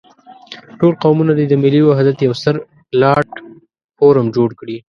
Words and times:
ټول 0.79 0.93
قومونه 1.03 1.31
دې 1.37 1.45
د 1.49 1.53
ملي 1.63 1.81
وحدت 1.83 2.17
يو 2.21 2.33
ستر 2.39 2.55
پلاټ 2.91 3.27
فورم 3.97 4.25
جوړ 4.35 4.49
کړي. 4.59 4.77